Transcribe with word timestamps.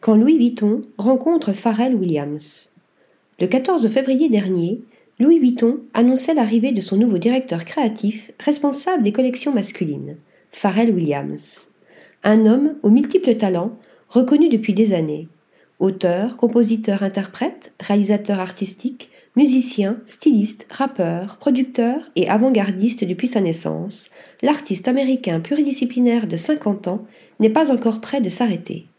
quand 0.00 0.16
Louis 0.16 0.38
Vuitton 0.38 0.82
rencontre 0.96 1.52
Pharrell 1.52 1.94
Williams. 1.94 2.68
Le 3.38 3.46
14 3.46 3.86
février 3.88 4.30
dernier, 4.30 4.80
Louis 5.18 5.38
Vuitton 5.38 5.80
annonçait 5.92 6.32
l'arrivée 6.32 6.72
de 6.72 6.80
son 6.80 6.96
nouveau 6.96 7.18
directeur 7.18 7.66
créatif 7.66 8.32
responsable 8.40 9.02
des 9.02 9.12
collections 9.12 9.52
masculines, 9.52 10.16
Pharrell 10.50 10.94
Williams. 10.94 11.68
Un 12.24 12.46
homme 12.46 12.76
aux 12.82 12.88
multiples 12.88 13.34
talents, 13.34 13.76
reconnu 14.08 14.48
depuis 14.48 14.72
des 14.72 14.94
années. 14.94 15.28
Auteur, 15.78 16.38
compositeur, 16.38 17.02
interprète, 17.02 17.72
réalisateur 17.80 18.40
artistique, 18.40 19.10
musicien, 19.36 20.00
styliste, 20.06 20.66
rappeur, 20.70 21.36
producteur 21.36 22.10
et 22.16 22.28
avant-gardiste 22.28 23.04
depuis 23.04 23.28
sa 23.28 23.42
naissance, 23.42 24.10
l'artiste 24.42 24.88
américain 24.88 25.40
pluridisciplinaire 25.40 26.26
de 26.26 26.36
50 26.36 26.88
ans 26.88 27.04
n'est 27.38 27.50
pas 27.50 27.70
encore 27.70 28.00
prêt 28.00 28.22
de 28.22 28.28
s'arrêter. 28.30 28.89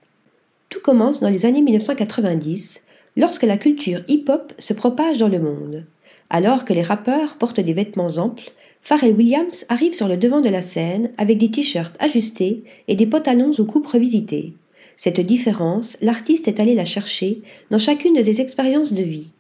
Tout 0.71 0.79
commence 0.79 1.19
dans 1.19 1.29
les 1.29 1.45
années 1.45 1.61
1990, 1.61 2.81
lorsque 3.17 3.43
la 3.43 3.57
culture 3.57 4.03
hip-hop 4.07 4.53
se 4.57 4.73
propage 4.73 5.17
dans 5.17 5.27
le 5.27 5.37
monde. 5.37 5.85
Alors 6.29 6.63
que 6.63 6.71
les 6.71 6.81
rappeurs 6.81 7.35
portent 7.35 7.59
des 7.59 7.73
vêtements 7.73 8.17
amples, 8.17 8.53
Pharrell 8.81 9.13
Williams 9.13 9.65
arrive 9.67 9.93
sur 9.93 10.07
le 10.07 10.15
devant 10.15 10.39
de 10.39 10.47
la 10.47 10.61
scène 10.61 11.11
avec 11.17 11.37
des 11.39 11.51
t-shirts 11.51 11.93
ajustés 11.99 12.63
et 12.87 12.95
des 12.95 13.05
pantalons 13.05 13.51
aux 13.57 13.65
coupes 13.65 13.85
revisitées. 13.85 14.53
Cette 14.95 15.19
différence, 15.19 15.97
l'artiste 16.01 16.47
est 16.47 16.61
allé 16.61 16.73
la 16.73 16.85
chercher 16.85 17.41
dans 17.69 17.77
chacune 17.77 18.13
de 18.13 18.21
ses 18.21 18.39
expériences 18.39 18.93
de 18.93 19.03
vie. 19.03 19.31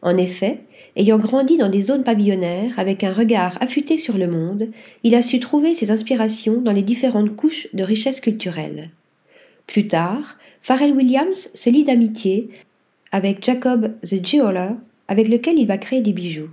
En 0.00 0.16
effet, 0.16 0.60
ayant 0.94 1.18
grandi 1.18 1.58
dans 1.58 1.68
des 1.68 1.80
zones 1.80 2.04
pavillonnaires 2.04 2.78
avec 2.78 3.02
un 3.02 3.12
regard 3.12 3.58
affûté 3.60 3.98
sur 3.98 4.16
le 4.16 4.28
monde, 4.28 4.68
il 5.02 5.16
a 5.16 5.22
su 5.22 5.40
trouver 5.40 5.74
ses 5.74 5.90
inspirations 5.90 6.60
dans 6.60 6.70
les 6.72 6.82
différentes 6.82 7.34
couches 7.34 7.66
de 7.72 7.82
richesse 7.82 8.20
culturelle. 8.20 8.90
Plus 9.68 9.86
tard, 9.86 10.38
Pharrell 10.62 10.92
Williams 10.92 11.50
se 11.52 11.68
lie 11.68 11.84
d'amitié 11.84 12.48
avec 13.12 13.44
Jacob 13.44 13.92
the 14.02 14.26
Jeweler, 14.26 14.70
avec 15.08 15.28
lequel 15.28 15.58
il 15.58 15.66
va 15.66 15.76
créer 15.76 16.00
des 16.00 16.14
bijoux. 16.14 16.48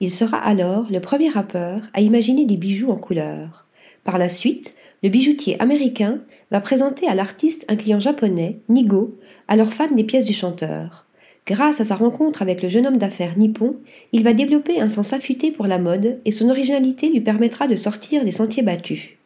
Il 0.00 0.10
sera 0.10 0.38
alors 0.38 0.86
le 0.90 1.00
premier 1.00 1.28
rappeur 1.28 1.82
à 1.92 2.00
imaginer 2.00 2.46
des 2.46 2.56
bijoux 2.56 2.90
en 2.90 2.96
couleur. 2.96 3.66
Par 4.02 4.16
la 4.16 4.30
suite, 4.30 4.74
le 5.02 5.10
bijoutier 5.10 5.60
américain 5.60 6.20
va 6.50 6.60
présenter 6.60 7.06
à 7.06 7.14
l'artiste 7.14 7.66
un 7.68 7.76
client 7.76 8.00
japonais, 8.00 8.60
Nigo, 8.70 9.18
alors 9.46 9.72
fan 9.72 9.94
des 9.94 10.04
pièces 10.04 10.24
du 10.24 10.32
chanteur. 10.32 11.06
Grâce 11.46 11.82
à 11.82 11.84
sa 11.84 11.96
rencontre 11.96 12.40
avec 12.40 12.62
le 12.62 12.70
jeune 12.70 12.86
homme 12.86 12.96
d'affaires 12.96 13.36
nippon, 13.36 13.76
il 14.12 14.24
va 14.24 14.32
développer 14.32 14.80
un 14.80 14.88
sens 14.88 15.12
affûté 15.12 15.50
pour 15.50 15.66
la 15.66 15.78
mode 15.78 16.18
et 16.24 16.30
son 16.30 16.48
originalité 16.48 17.10
lui 17.10 17.20
permettra 17.20 17.68
de 17.68 17.76
sortir 17.76 18.24
des 18.24 18.32
sentiers 18.32 18.62
battus. 18.62 19.17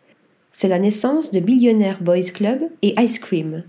C'est 0.55 0.69
la 0.69 0.79
naissance 0.79 1.31
de 1.31 1.41
Billionaire 1.41 2.03
Boys 2.03 2.31
Club 2.33 2.61
et 2.83 2.95
Ice 3.01 3.19
Cream. 3.19 3.63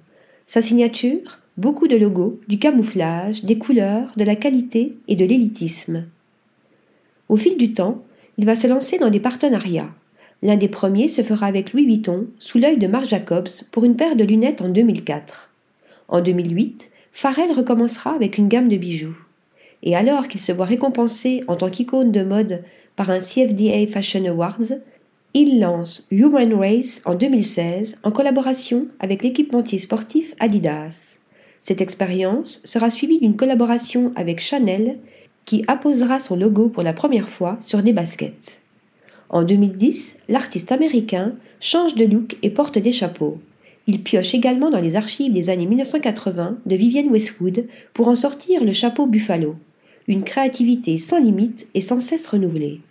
Sa 0.46 0.62
signature 0.62 1.40
Beaucoup 1.56 1.88
de 1.88 1.96
logos, 1.96 2.42
du 2.50 2.60
camouflage, 2.60 3.46
des 3.46 3.58
couleurs, 3.58 4.12
de 4.18 4.26
la 4.26 4.36
qualité 4.36 4.98
et 5.08 5.16
de 5.16 5.24
l'élitisme. 5.24 6.06
Au 7.30 7.38
fil 7.38 7.58
du 7.58 7.74
temps, 7.74 8.04
il 8.38 8.46
va 8.46 8.56
se 8.56 8.68
lancer 8.68 8.98
dans 8.98 9.10
des 9.10 9.22
partenariats. 9.22 9.92
L'un 10.42 10.58
des 10.58 10.68
premiers 10.68 11.08
se 11.08 11.22
fera 11.22 11.46
avec 11.46 11.72
Louis 11.72 11.86
Vuitton 11.86 12.28
sous 12.38 12.58
l'œil 12.58 12.78
de 12.78 12.88
Marc 12.88 13.08
Jacobs 13.08 13.48
pour 13.72 13.86
une 13.86 13.96
paire 13.96 14.18
de 14.18 14.26
lunettes 14.26 14.62
en 14.62 14.68
2004. 14.68 15.52
En 16.10 16.20
2008, 16.20 16.92
Pharrell 17.14 17.52
recommencera 17.54 18.14
avec 18.14 18.38
une 18.38 18.50
gamme 18.50 18.68
de 18.68 18.78
bijoux. 18.78 19.18
Et 19.84 19.96
alors 19.96 20.28
qu'il 20.28 20.42
se 20.42 20.52
voit 20.52 20.66
récompensé 20.66 21.44
en 21.48 21.56
tant 21.56 21.70
qu'icône 21.70 22.12
de 22.12 22.24
mode 22.24 22.64
par 22.98 23.10
un 23.10 23.20
CFDA 23.20 23.88
Fashion 23.88 24.26
Awards, 24.26 24.74
il 25.36 25.60
lance 25.60 26.06
Human 26.12 26.54
Race 26.54 27.02
en 27.06 27.16
2016 27.16 27.96
en 28.04 28.12
collaboration 28.12 28.88
avec 29.00 29.24
l'équipementier 29.24 29.80
sportif 29.80 30.36
Adidas. 30.40 31.18
Cette 31.60 31.82
expérience 31.82 32.62
sera 32.66 32.92
suivie 32.92 33.20
d'une 33.20 33.36
collaboration 33.36 34.12
avec 34.16 34.40
Chanel 34.40 35.00
qui 35.46 35.64
apposera 35.68 36.20
son 36.20 36.36
logo 36.36 36.70
pour 36.70 36.84
la 36.84 36.94
première 36.94 37.30
fois 37.30 37.58
sur 37.62 37.82
des 37.82 37.94
baskets. 37.94 38.62
En 39.30 39.44
2010, 39.44 40.18
l'artiste 40.30 40.72
américain 40.72 41.34
change 41.60 41.96
de 41.96 42.06
look 42.06 42.38
et 42.44 42.52
porte 42.52 42.78
des 42.78 42.92
chapeaux. 42.92 43.40
Il 43.88 44.04
pioche 44.04 44.36
également 44.36 44.70
dans 44.70 44.80
les 44.80 44.96
archives 44.96 45.34
des 45.34 45.50
années 45.50 45.66
1980 45.66 46.60
de 46.64 46.76
Vivienne 46.76 47.10
Westwood 47.10 47.66
pour 47.94 48.08
en 48.08 48.16
sortir 48.16 48.64
le 48.64 48.72
chapeau 48.72 49.08
Buffalo, 49.08 49.56
une 50.08 50.24
créativité 50.24 51.00
sans 51.00 51.20
limite 51.20 51.66
et 51.74 51.82
sans 51.82 52.00
cesse 52.00 52.28
renouvelée. 52.28 52.82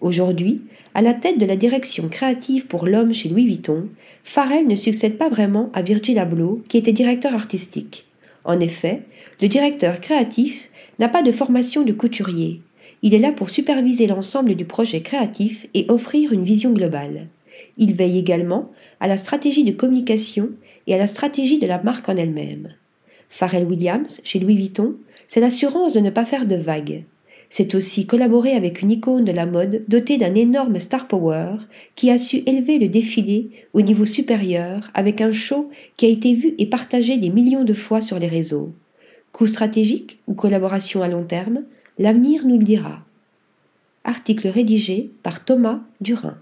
Aujourd'hui, 0.00 0.62
à 0.94 1.02
la 1.02 1.14
tête 1.14 1.38
de 1.38 1.46
la 1.46 1.56
direction 1.56 2.08
créative 2.08 2.66
pour 2.66 2.86
l'homme 2.86 3.14
chez 3.14 3.28
Louis 3.28 3.46
Vuitton, 3.46 3.88
Farrell 4.24 4.66
ne 4.66 4.76
succède 4.76 5.16
pas 5.16 5.28
vraiment 5.28 5.70
à 5.72 5.82
Virgil 5.82 6.18
Abloh, 6.18 6.62
qui 6.68 6.78
était 6.78 6.92
directeur 6.92 7.34
artistique. 7.34 8.06
En 8.44 8.60
effet, 8.60 9.02
le 9.40 9.48
directeur 9.48 10.00
créatif 10.00 10.70
n'a 10.98 11.08
pas 11.08 11.22
de 11.22 11.32
formation 11.32 11.82
de 11.82 11.92
couturier. 11.92 12.60
Il 13.02 13.14
est 13.14 13.18
là 13.18 13.32
pour 13.32 13.50
superviser 13.50 14.06
l'ensemble 14.06 14.54
du 14.54 14.64
projet 14.64 15.02
créatif 15.02 15.66
et 15.74 15.86
offrir 15.88 16.32
une 16.32 16.44
vision 16.44 16.72
globale. 16.72 17.28
Il 17.76 17.94
veille 17.94 18.18
également 18.18 18.70
à 19.00 19.08
la 19.08 19.16
stratégie 19.16 19.64
de 19.64 19.72
communication 19.72 20.50
et 20.86 20.94
à 20.94 20.98
la 20.98 21.06
stratégie 21.06 21.58
de 21.58 21.66
la 21.66 21.82
marque 21.82 22.08
en 22.08 22.16
elle-même. 22.16 22.72
Pharrell 23.28 23.66
Williams, 23.66 24.20
chez 24.24 24.38
Louis 24.38 24.56
Vuitton, 24.56 24.96
c'est 25.26 25.40
l'assurance 25.40 25.94
de 25.94 26.00
ne 26.00 26.10
pas 26.10 26.24
faire 26.24 26.46
de 26.46 26.56
vagues. 26.56 27.04
C'est 27.48 27.74
aussi 27.74 28.06
collaborer 28.06 28.52
avec 28.52 28.82
une 28.82 28.90
icône 28.90 29.24
de 29.24 29.32
la 29.32 29.46
mode 29.46 29.84
dotée 29.88 30.18
d'un 30.18 30.34
énorme 30.34 30.78
star 30.78 31.06
power 31.06 31.54
qui 31.94 32.10
a 32.10 32.18
su 32.18 32.42
élever 32.46 32.78
le 32.78 32.88
défilé 32.88 33.50
au 33.72 33.82
niveau 33.82 34.04
supérieur 34.04 34.90
avec 34.94 35.20
un 35.20 35.32
show 35.32 35.70
qui 35.96 36.06
a 36.06 36.08
été 36.08 36.34
vu 36.34 36.54
et 36.58 36.66
partagé 36.66 37.18
des 37.18 37.30
millions 37.30 37.64
de 37.64 37.74
fois 37.74 38.00
sur 38.00 38.18
les 38.18 38.26
réseaux. 38.26 38.72
Coup 39.32 39.46
stratégique 39.46 40.18
ou 40.26 40.34
collaboration 40.34 41.02
à 41.02 41.08
long 41.08 41.24
terme, 41.24 41.62
l'avenir 41.98 42.46
nous 42.46 42.58
le 42.58 42.64
dira. 42.64 43.00
Article 44.04 44.48
rédigé 44.48 45.10
par 45.22 45.44
Thomas 45.44 45.80
Durin. 46.00 46.38